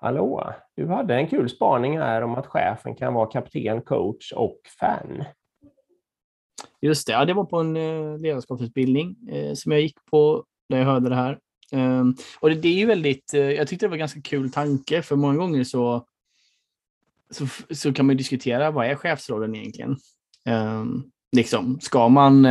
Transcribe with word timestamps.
Hallå, 0.00 0.54
du 0.76 0.86
hade 0.86 1.14
en 1.14 1.28
kul 1.28 1.50
spaning 1.50 1.98
här 1.98 2.22
om 2.22 2.34
att 2.34 2.46
chefen 2.46 2.94
kan 2.94 3.14
vara 3.14 3.30
kapten, 3.30 3.82
coach 3.82 4.32
och 4.32 4.60
fan. 4.80 5.24
Just 6.80 7.06
det, 7.06 7.12
ja, 7.12 7.24
det 7.24 7.34
var 7.34 7.44
på 7.44 7.58
en 7.58 7.76
eh, 7.76 8.18
ledarskapsutbildning 8.18 9.16
eh, 9.28 9.54
som 9.54 9.72
jag 9.72 9.80
gick 9.80 10.04
på 10.10 10.44
när 10.68 10.78
jag 10.78 10.84
hörde 10.84 11.08
det 11.08 11.14
här. 11.14 11.38
Um, 11.72 12.16
och 12.40 12.50
det, 12.50 12.68
är 12.68 12.72
ju 12.72 12.86
väldigt, 12.86 13.34
uh, 13.34 13.40
jag 13.40 13.68
tyckte 13.68 13.86
det 13.86 13.90
var 13.90 13.96
en 13.96 14.00
ganska 14.00 14.20
kul 14.20 14.52
tanke, 14.52 15.02
för 15.02 15.16
många 15.16 15.36
gånger 15.36 15.64
så, 15.64 16.06
så, 17.30 17.46
så 17.74 17.92
kan 17.92 18.06
man 18.06 18.16
diskutera 18.16 18.70
vad 18.70 18.86
är 18.86 18.94
chefsrollen 18.94 19.54
egentligen? 19.54 19.96
Um, 20.48 21.10
liksom, 21.36 21.80
ska 21.80 22.08
man 22.08 22.46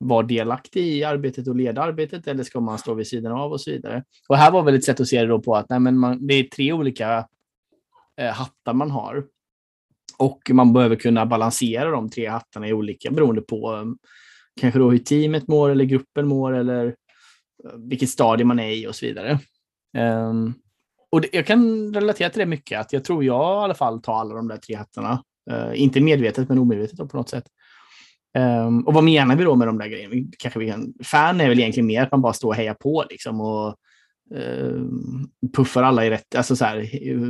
vara 0.00 0.26
delaktig 0.26 0.86
i 0.86 1.04
arbetet 1.04 1.48
och 1.48 1.56
leda 1.56 1.82
arbetet 1.82 2.26
eller 2.26 2.44
ska 2.44 2.60
man 2.60 2.78
stå 2.78 2.94
vid 2.94 3.06
sidan 3.06 3.32
av 3.32 3.52
och 3.52 3.60
så 3.60 3.70
vidare? 3.70 4.04
Och 4.28 4.36
här 4.36 4.50
var 4.50 4.62
väl 4.62 4.74
ett 4.74 4.84
sätt 4.84 5.00
att 5.00 5.08
se 5.08 5.20
det 5.20 5.26
då 5.26 5.40
på 5.40 5.56
att 5.56 5.68
nej, 5.68 5.80
men 5.80 5.98
man, 5.98 6.26
det 6.26 6.34
är 6.34 6.44
tre 6.44 6.72
olika 6.72 7.26
eh, 8.20 8.32
hattar 8.32 8.72
man 8.72 8.90
har. 8.90 9.24
Och 10.18 10.50
man 10.52 10.72
behöver 10.72 10.96
kunna 10.96 11.26
balansera 11.26 11.90
de 11.90 12.10
tre 12.10 12.26
hattarna 12.26 12.68
i 12.68 12.72
olika 12.72 13.10
beroende 13.10 13.42
på 13.42 13.72
um, 13.72 13.98
kanske 14.60 14.78
då 14.78 14.90
hur 14.90 14.98
teamet 14.98 15.48
mår 15.48 15.70
eller 15.70 15.84
gruppen 15.84 16.28
mår 16.28 16.52
eller 16.52 16.86
eh, 16.86 17.72
vilket 17.76 18.10
stadie 18.10 18.44
man 18.44 18.58
är 18.58 18.70
i 18.70 18.86
och 18.86 18.94
så 18.94 19.06
vidare. 19.06 19.38
Um, 19.98 20.54
och 21.10 21.20
det, 21.20 21.28
jag 21.32 21.46
kan 21.46 21.94
relatera 21.94 22.30
till 22.30 22.40
det 22.40 22.46
mycket, 22.46 22.80
att 22.80 22.92
jag 22.92 23.04
tror 23.04 23.24
jag 23.24 23.62
i 23.62 23.64
alla 23.64 23.74
fall 23.74 24.02
tar 24.02 24.14
alla 24.14 24.34
de 24.34 24.48
där 24.48 24.56
tre 24.56 24.76
hattarna. 24.76 25.22
Uh, 25.50 25.80
inte 25.80 26.00
medvetet, 26.00 26.48
men 26.48 26.58
omedvetet 26.58 27.10
på 27.10 27.16
något 27.16 27.28
sätt. 27.28 27.44
Um, 28.38 28.86
och 28.86 28.94
vad 28.94 29.04
menar 29.04 29.36
vi 29.36 29.44
då 29.44 29.56
med 29.56 29.68
de 29.68 29.78
där 29.78 29.88
grejerna? 29.88 30.14
Kanske 30.38 30.58
vi 30.58 30.70
kan, 30.70 30.94
fan 31.04 31.40
är 31.40 31.48
väl 31.48 31.58
egentligen 31.58 31.86
mer 31.86 32.02
att 32.02 32.10
man 32.10 32.22
bara 32.22 32.32
står 32.32 32.48
och 32.48 32.54
hejar 32.54 32.74
på 32.74 33.04
liksom 33.10 33.40
och 33.40 33.76
uh, 34.34 34.84
puffar 35.56 35.82
alla 35.82 36.06
i 36.06 36.10
rätt, 36.10 36.34
alltså 36.34 36.56
så 36.56 36.64
här, 36.64 36.80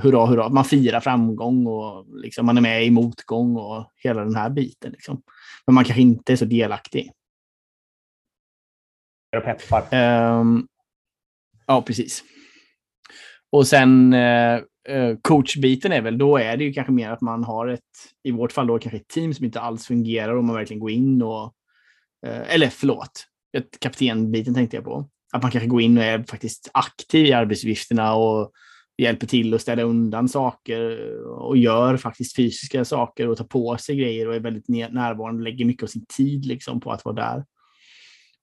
hurra, 0.00 0.26
hurra. 0.26 0.48
Man 0.48 0.64
firar 0.64 1.00
framgång 1.00 1.66
och 1.66 2.06
liksom, 2.16 2.46
man 2.46 2.56
är 2.56 2.60
med 2.60 2.86
i 2.86 2.90
motgång 2.90 3.56
och 3.56 3.92
hela 3.96 4.24
den 4.24 4.36
här 4.36 4.50
biten. 4.50 4.92
Liksom. 4.92 5.22
Men 5.66 5.74
man 5.74 5.84
kanske 5.84 6.02
inte 6.02 6.32
är 6.32 6.36
så 6.36 6.44
delaktig 6.44 7.12
och 9.36 9.44
peppar. 9.44 9.82
Um, 10.40 10.68
ja, 11.66 11.82
precis. 11.82 12.24
Och 13.50 13.66
sen 13.66 14.14
uh, 14.14 14.62
Eh, 14.88 15.16
coachbiten 15.22 15.92
är 15.92 16.00
väl, 16.00 16.18
då 16.18 16.36
är 16.36 16.56
det 16.56 16.64
ju 16.64 16.72
kanske 16.72 16.92
mer 16.92 17.10
att 17.10 17.20
man 17.20 17.44
har 17.44 17.68
ett, 17.68 17.80
i 18.24 18.30
vårt 18.30 18.52
fall 18.52 18.66
då 18.66 18.78
kanske 18.78 18.96
ett 18.96 19.08
team 19.08 19.34
som 19.34 19.44
inte 19.44 19.60
alls 19.60 19.86
fungerar 19.86 20.36
och 20.36 20.44
man 20.44 20.56
verkligen 20.56 20.80
går 20.80 20.90
in 20.90 21.22
och, 21.22 21.54
eh, 22.26 22.54
eller 22.54 22.68
förlåt, 22.68 23.26
kaptenbiten 23.80 24.54
tänkte 24.54 24.76
jag 24.76 24.84
på. 24.84 25.08
Att 25.32 25.42
man 25.42 25.50
kanske 25.50 25.68
går 25.68 25.82
in 25.82 25.98
och 25.98 26.04
är 26.04 26.22
faktiskt 26.22 26.70
aktiv 26.74 27.26
i 27.26 27.32
arbetsuppgifterna 27.32 28.14
och 28.14 28.52
hjälper 28.98 29.26
till 29.26 29.54
att 29.54 29.60
ställa 29.60 29.82
undan 29.82 30.28
saker 30.28 31.10
och 31.28 31.56
gör 31.56 31.96
faktiskt 31.96 32.36
fysiska 32.36 32.84
saker 32.84 33.28
och 33.28 33.36
tar 33.36 33.44
på 33.44 33.76
sig 33.76 33.96
grejer 33.96 34.28
och 34.28 34.34
är 34.34 34.40
väldigt 34.40 34.68
närvarande 34.68 35.40
och 35.40 35.44
lägger 35.44 35.64
mycket 35.64 35.82
av 35.82 35.86
sin 35.86 36.06
tid 36.16 36.46
liksom 36.46 36.80
på 36.80 36.92
att 36.92 37.04
vara 37.04 37.14
där. 37.14 37.44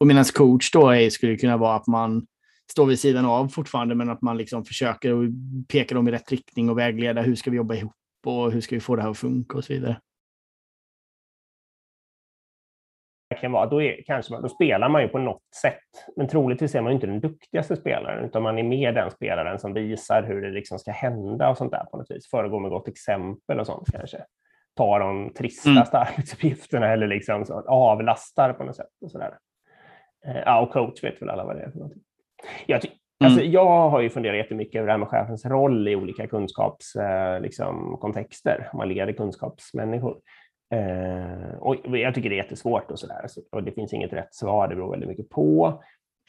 Och 0.00 0.06
medan 0.06 0.24
coach 0.24 0.70
då 0.70 0.90
är, 0.90 1.10
skulle 1.10 1.36
kunna 1.36 1.56
vara 1.56 1.76
att 1.76 1.86
man 1.86 2.26
står 2.70 2.86
vid 2.86 3.00
sidan 3.00 3.24
av 3.24 3.48
fortfarande, 3.48 3.94
men 3.94 4.10
att 4.10 4.22
man 4.22 4.36
liksom 4.36 4.64
försöker 4.64 5.12
och 5.12 5.24
pekar 5.68 5.96
dem 5.96 6.08
i 6.08 6.10
rätt 6.10 6.30
riktning 6.30 6.70
och 6.70 6.78
vägleda. 6.78 7.22
Hur 7.22 7.34
ska 7.34 7.50
vi 7.50 7.56
jobba 7.56 7.74
ihop 7.74 7.92
och 8.26 8.52
hur 8.52 8.60
ska 8.60 8.76
vi 8.76 8.80
få 8.80 8.96
det 8.96 9.02
här 9.02 9.10
att 9.10 9.18
funka 9.18 9.58
och 9.58 9.64
så 9.64 9.72
vidare. 9.72 10.00
Då, 13.70 13.82
är, 13.82 14.02
kanske 14.06 14.32
man, 14.32 14.42
då 14.42 14.48
spelar 14.48 14.88
man 14.88 15.02
ju 15.02 15.08
på 15.08 15.18
något 15.18 15.54
sätt, 15.62 16.14
men 16.16 16.28
troligtvis 16.28 16.74
är 16.74 16.82
man 16.82 16.92
inte 16.92 17.06
den 17.06 17.20
duktigaste 17.20 17.76
spelaren, 17.76 18.24
utan 18.24 18.42
man 18.42 18.58
är 18.58 18.62
mer 18.62 18.92
den 18.92 19.10
spelaren 19.10 19.58
som 19.58 19.74
visar 19.74 20.22
hur 20.22 20.42
det 20.42 20.50
liksom 20.50 20.78
ska 20.78 20.90
hända 20.90 21.48
och 21.48 21.56
sånt 21.56 21.72
där 21.72 21.84
på 21.84 21.96
något 21.96 22.10
vis. 22.10 22.30
Föregår 22.30 22.60
med 22.60 22.70
gott 22.70 22.88
exempel 22.88 23.60
och 23.60 23.66
sånt 23.66 23.88
kanske. 23.92 24.24
Tar 24.76 25.00
de 25.00 25.32
tristaste 25.34 25.96
mm. 25.96 26.08
arbetsuppgifterna 26.08 26.92
eller 26.92 27.06
liksom 27.06 27.62
avlastar 27.66 28.52
på 28.52 28.64
något 28.64 28.76
sätt. 28.76 28.90
Och 29.00 29.10
så 29.10 29.18
där. 29.18 29.38
Eh, 30.26 30.42
ja, 30.46 30.60
och 30.60 30.72
coach 30.72 31.04
vet 31.04 31.22
väl 31.22 31.30
alla 31.30 31.44
vad 31.44 31.56
det 31.56 31.62
är 31.62 31.70
för 31.70 31.78
någonting. 31.78 32.02
Jag, 32.66 32.84
mm. 32.84 32.96
alltså, 33.24 33.42
jag 33.42 33.90
har 33.90 34.00
ju 34.00 34.10
funderat 34.10 34.36
jättemycket 34.36 34.78
över 34.78 34.86
det 34.86 34.92
här 34.92 34.98
med 34.98 35.08
chefens 35.08 35.46
roll 35.46 35.88
i 35.88 35.96
olika 35.96 36.26
kunskapskontexter, 36.26 37.40
liksom, 37.40 38.72
om 38.72 38.78
man 38.78 38.88
leder 38.88 39.12
kunskapsmänniskor. 39.12 40.16
Eh, 40.74 41.58
och 41.58 41.76
jag 41.84 42.14
tycker 42.14 42.30
det 42.30 42.34
är 42.34 42.42
jättesvårt 42.42 42.90
och 42.90 42.98
sådär. 42.98 43.26
Och 43.52 43.62
det 43.62 43.72
finns 43.72 43.92
inget 43.92 44.12
rätt 44.12 44.34
svar, 44.34 44.68
det 44.68 44.74
beror 44.74 44.90
väldigt 44.90 45.08
mycket 45.08 45.28
på. 45.28 45.82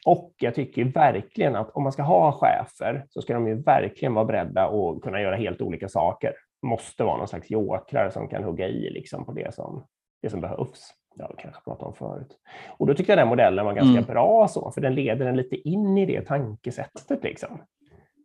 Och 0.06 0.34
jag 0.38 0.54
tycker 0.54 0.84
verkligen 0.84 1.56
att 1.56 1.70
om 1.70 1.82
man 1.82 1.92
ska 1.92 2.02
ha 2.02 2.32
chefer 2.32 3.06
så 3.08 3.22
ska 3.22 3.34
de 3.34 3.48
ju 3.48 3.62
verkligen 3.62 4.14
vara 4.14 4.24
beredda 4.24 4.66
att 4.66 5.00
kunna 5.02 5.20
göra 5.20 5.36
helt 5.36 5.60
olika 5.62 5.88
saker. 5.88 6.32
Måste 6.62 7.04
vara 7.04 7.16
någon 7.16 7.28
slags 7.28 7.50
jokrar 7.50 8.10
som 8.10 8.28
kan 8.28 8.44
hugga 8.44 8.68
i 8.68 8.90
liksom 8.90 9.24
på 9.24 9.32
det 9.32 9.54
som, 9.54 9.86
det 10.22 10.30
som 10.30 10.40
behövs 10.40 10.94
vi 11.16 11.42
kanske 11.42 11.62
pratat 11.64 11.86
om 11.86 11.94
förut. 11.94 12.38
Och 12.68 12.86
då 12.86 12.94
tyckte 12.94 13.12
jag 13.12 13.18
den 13.18 13.28
modellen 13.28 13.64
var 13.64 13.72
ganska 13.72 13.98
mm. 13.98 14.04
bra, 14.04 14.48
så, 14.48 14.70
för 14.70 14.80
den 14.80 14.94
leder 14.94 15.26
en 15.26 15.36
lite 15.36 15.56
in 15.68 15.98
i 15.98 16.06
det 16.06 16.22
tankesättet. 16.22 17.24
Liksom. 17.24 17.60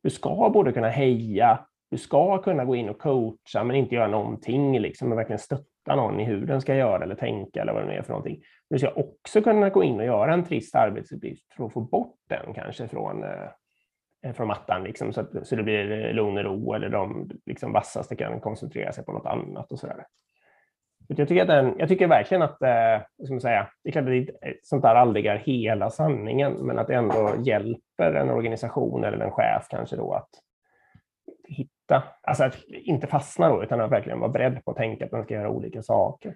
Du 0.04 0.10
ska 0.10 0.50
både 0.54 0.72
kunna 0.72 0.90
heja, 0.90 1.60
du 1.92 1.98
ska 1.98 2.38
kunna 2.38 2.66
gå 2.66 2.76
in 2.76 2.90
och 2.90 3.00
coacha, 3.00 3.64
men 3.64 3.76
inte 3.76 3.96
göra 3.96 4.08
någonting, 4.08 4.80
liksom, 4.80 5.10
men 5.10 5.18
verkligen 5.18 5.40
stötta 5.40 5.96
någon 5.96 6.20
i 6.20 6.24
hur 6.24 6.46
den 6.46 6.62
ska 6.62 6.76
göra 6.76 7.04
eller 7.04 7.16
tänka 7.16 7.62
eller 7.62 7.74
vad 7.74 7.82
det 7.82 7.88
nu 7.88 7.94
är 7.94 8.02
för 8.02 8.10
någonting. 8.10 8.44
Du 8.70 8.80
ska 8.80 8.92
också 8.92 9.42
kunna 9.42 9.70
gå 9.70 9.84
in 9.84 10.00
och 10.00 10.06
göra 10.06 10.34
en 10.34 10.44
trist 10.44 10.76
arbetsuppgift 10.76 11.54
för 11.54 11.66
att 11.66 11.74
få 11.74 11.82
bort 11.82 12.16
den 12.30 12.54
kanske 12.54 12.88
från, 12.88 13.24
eh, 13.24 14.34
från 14.34 14.48
mattan, 14.48 14.84
liksom, 14.84 15.14
så, 15.14 15.22
att, 15.22 15.48
så 15.48 15.56
det 15.56 15.64
blir 15.64 16.14
lugn 16.14 16.38
och 16.38 16.44
ro 16.44 16.74
eller 16.74 16.90
de 16.90 17.30
liksom, 17.46 17.74
vassaste 17.74 18.16
kan 18.16 18.40
koncentrera 18.40 18.92
sig 18.92 19.06
på 19.06 19.12
något 19.12 19.26
annat 19.26 19.72
och 19.72 19.80
sådär. 19.80 20.06
Jag 21.08 21.28
tycker, 21.28 21.42
att 21.42 21.48
den, 21.48 21.76
jag 21.78 21.90
tycker 21.90 22.08
verkligen 22.08 22.42
att, 22.42 22.62
eh, 22.62 23.02
ska 23.24 23.34
man 23.34 23.42
säga, 23.42 23.70
det 23.84 23.90
är 23.90 23.92
klart 23.92 24.06
att 24.06 24.68
sånt 24.68 24.82
där 24.82 24.96
aldrig 24.96 25.26
är 25.26 25.38
hela 25.38 25.90
sanningen, 25.90 26.54
men 26.54 26.80
att 26.80 26.88
det 26.88 26.96
ändå 26.96 27.36
hjälper 27.44 28.14
en 28.14 28.30
organisation 28.30 29.04
eller 29.04 29.20
en 29.20 29.32
chef 29.32 29.68
kanske 29.70 29.96
då 29.96 30.14
att 30.14 30.30
hitta, 31.48 32.04
alltså 32.22 32.44
att 32.44 32.64
inte 32.68 33.08
fastna 33.08 33.50
då, 33.50 33.64
utan 33.64 33.82
att 33.82 33.92
verkligen 33.92 34.20
vara 34.20 34.32
beredd 34.32 34.66
på 34.66 34.72
att 34.72 34.78
tänka 34.78 35.06
att 35.06 35.12
man 35.12 35.24
ska 35.24 35.34
göra 35.34 35.50
olika 35.50 35.84
saker. 35.84 36.36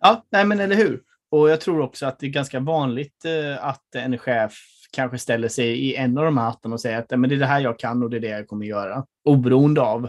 Ja, 0.00 0.24
nej 0.30 0.44
men 0.44 0.60
eller 0.60 0.76
hur? 0.76 1.02
Och 1.30 1.50
jag 1.50 1.60
tror 1.60 1.80
också 1.80 2.06
att 2.06 2.18
det 2.18 2.26
är 2.26 2.30
ganska 2.30 2.60
vanligt 2.60 3.24
eh, 3.24 3.66
att 3.66 3.94
en 3.94 4.18
chef 4.18 4.52
kanske 4.92 5.18
ställer 5.18 5.48
sig 5.48 5.68
i 5.68 5.96
en 5.96 6.18
av 6.18 6.24
de 6.24 6.38
här 6.38 6.44
hattarna 6.44 6.74
och 6.74 6.80
säger 6.80 6.98
att 6.98 7.10
men 7.10 7.30
det 7.30 7.36
är 7.36 7.38
det 7.38 7.46
här 7.46 7.60
jag 7.60 7.78
kan 7.78 8.02
och 8.02 8.10
det 8.10 8.16
är 8.16 8.20
det 8.20 8.28
jag 8.28 8.48
kommer 8.48 8.66
göra. 8.66 9.06
Oberoende 9.24 9.80
av 9.80 10.08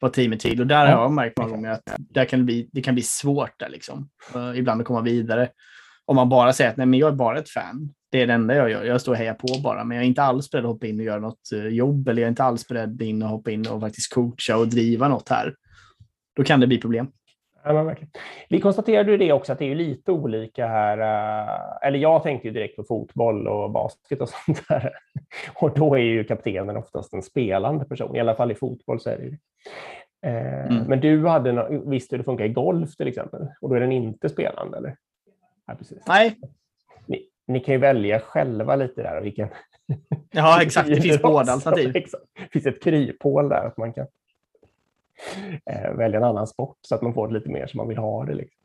vad 0.00 0.12
teamet 0.12 0.44
vill. 0.44 0.60
Och 0.60 0.66
där 0.66 0.86
har 0.86 1.02
jag 1.02 1.12
märkt 1.12 1.38
många 1.38 1.50
gånger 1.50 1.70
att 1.70 1.82
där 1.98 2.24
kan 2.24 2.38
det, 2.38 2.44
bli, 2.44 2.68
det 2.72 2.80
kan 2.80 2.94
bli 2.94 3.02
svårt 3.02 3.58
där 3.58 3.68
liksom. 3.68 4.08
Uh, 4.36 4.58
ibland 4.58 4.80
att 4.80 4.86
komma 4.86 5.00
vidare. 5.00 5.48
Om 6.04 6.16
man 6.16 6.28
bara 6.28 6.52
säger 6.52 6.70
att 6.70 6.76
nej, 6.76 6.86
men 6.86 6.98
jag 6.98 7.08
är 7.08 7.16
bara 7.16 7.38
ett 7.38 7.50
fan. 7.50 7.94
Det 8.10 8.22
är 8.22 8.26
det 8.26 8.32
enda 8.32 8.54
jag 8.54 8.70
gör. 8.70 8.84
Jag 8.84 9.00
står 9.00 9.12
och 9.12 9.18
hejar 9.18 9.34
på 9.34 9.60
bara, 9.62 9.84
men 9.84 9.96
jag 9.96 10.04
är 10.04 10.08
inte 10.08 10.22
alls 10.22 10.50
beredd 10.50 10.64
att 10.64 10.70
hoppa 10.72 10.86
in 10.86 10.98
och 10.98 11.04
göra 11.04 11.20
något 11.20 11.50
uh, 11.52 11.68
jobb. 11.68 12.08
Eller 12.08 12.22
jag 12.22 12.26
är 12.26 12.30
inte 12.30 12.44
alls 12.44 12.68
beredd 12.68 13.02
in 13.02 13.22
att 13.22 13.30
hoppa 13.30 13.50
in 13.50 13.66
och 13.66 13.80
faktiskt 13.80 14.14
coacha 14.14 14.56
och 14.56 14.68
driva 14.68 15.08
något 15.08 15.28
här. 15.28 15.54
Då 16.36 16.44
kan 16.44 16.60
det 16.60 16.66
bli 16.66 16.78
problem. 16.78 17.08
Vi 18.48 18.60
konstaterade 18.60 19.10
ju 19.10 19.16
det 19.16 19.32
också 19.32 19.52
att 19.52 19.58
det 19.58 19.70
är 19.70 19.74
lite 19.74 20.12
olika 20.12 20.66
här. 20.66 20.98
Uh, 20.98 21.86
eller 21.86 21.98
jag 21.98 22.22
tänkte 22.22 22.48
ju 22.48 22.54
direkt 22.54 22.76
på 22.76 22.84
fotboll 22.84 23.48
och 23.48 23.70
basket 23.70 24.20
och 24.20 24.28
sånt 24.46 24.68
där. 24.68 24.92
Och 25.54 25.74
då 25.74 25.94
är 25.94 26.02
ju 26.02 26.24
kaptenen 26.24 26.76
oftast 26.76 27.12
en 27.12 27.22
spelande 27.22 27.84
person. 27.84 28.16
I 28.16 28.20
alla 28.20 28.34
fall 28.34 28.50
i 28.50 28.54
fotboll 28.54 29.00
så 29.00 29.10
är 29.10 29.16
det 29.16 29.24
ju 29.24 29.36
Eh, 30.22 30.66
mm. 30.66 30.84
Men 30.84 31.00
du 31.00 31.26
hade 31.26 31.80
visste 31.86 32.14
hur 32.14 32.18
det 32.18 32.24
funkar 32.24 32.44
i 32.44 32.48
golf 32.48 32.96
till 32.96 33.08
exempel 33.08 33.46
och 33.60 33.68
då 33.68 33.74
är 33.74 33.80
den 33.80 33.92
inte 33.92 34.28
spelande 34.28 34.78
eller? 34.78 34.96
Ja, 35.66 35.74
precis. 35.74 36.02
Nej. 36.06 36.36
Ni, 37.06 37.28
ni, 37.46 37.60
kan 37.60 37.74
ju 37.74 37.80
välja 37.80 38.20
själva 38.20 38.76
lite 38.76 39.02
där 39.02 39.20
vilken. 39.20 39.48
Ja, 40.30 40.62
exakt. 40.62 40.88
Det 40.88 41.00
finns 41.00 41.22
båda 41.22 41.52
alternativ. 41.52 41.92
Det 41.92 42.08
finns 42.52 42.66
ett 42.66 42.82
kryphål 42.82 43.48
där 43.48 43.66
att 43.66 43.76
man 43.76 43.92
kan 43.92 44.02
eh, 44.04 44.08
välja 45.96 46.18
en 46.18 46.24
annan 46.24 46.46
sport 46.46 46.78
så 46.82 46.94
att 46.94 47.02
man 47.02 47.14
får 47.14 47.28
det 47.28 47.34
lite 47.34 47.50
mer 47.50 47.66
som 47.66 47.78
man 47.78 47.88
vill 47.88 47.98
ha 47.98 48.24
det. 48.24 48.34
Liksom. 48.34 48.60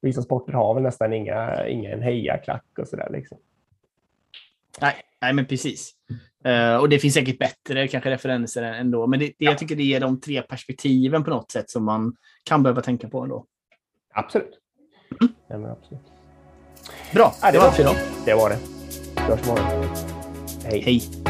Vissa 0.00 0.22
sporter 0.22 0.52
har 0.52 0.74
väl 0.74 0.82
nästan 0.82 1.12
inga, 1.12 1.66
ingen 1.66 2.02
hejaklack 2.02 2.64
och 2.78 2.88
sådär. 2.88 3.08
Liksom. 3.10 3.38
Nej, 4.80 4.94
nej, 5.20 5.32
men 5.32 5.46
precis. 5.46 5.94
Uh, 6.46 6.76
och 6.76 6.88
det 6.88 6.98
finns 6.98 7.14
säkert 7.14 7.38
bättre 7.38 7.88
kanske 7.88 8.10
referenser 8.10 8.62
ändå, 8.62 9.06
men 9.06 9.18
det, 9.18 9.26
det, 9.26 9.34
ja. 9.38 9.50
jag 9.50 9.58
tycker 9.58 9.76
det 9.76 9.82
ger 9.82 10.00
de 10.00 10.20
tre 10.20 10.42
perspektiven 10.42 11.24
på 11.24 11.30
något 11.30 11.50
sätt 11.50 11.70
som 11.70 11.84
man 11.84 12.16
kan 12.44 12.62
behöva 12.62 12.82
tänka 12.82 13.08
på 13.08 13.20
ändå. 13.20 13.46
Absolut. 14.14 14.60
Mm. 15.20 15.34
Ja, 15.48 15.58
men 15.58 15.70
absolut. 15.70 16.02
Bra, 17.14 17.34
ja, 17.42 17.46
det, 17.46 17.52
det 17.52 17.58
var 17.58 17.70
för 17.70 17.82
idag. 17.82 17.96
Det 18.24 18.34
var 18.34 18.50
det. 18.50 18.58
Vi 19.16 19.22
hörs 19.22 19.46
imorgon. 19.46 19.88
Hej. 20.64 20.80
Hej. 20.80 21.25